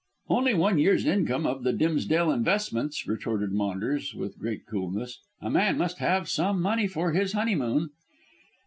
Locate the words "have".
5.99-6.27